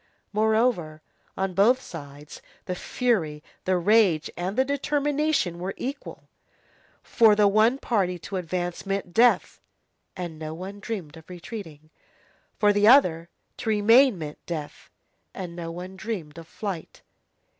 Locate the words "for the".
7.03-7.47, 12.57-12.87